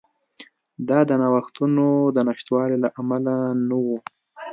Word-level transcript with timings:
دا 0.87 0.99
د 1.09 1.11
نوښتونو 1.21 1.87
د 2.15 2.17
نشتوالي 2.27 2.77
له 2.83 2.89
امله 2.99 3.35
نه 3.67 3.77
وه. 3.85 3.99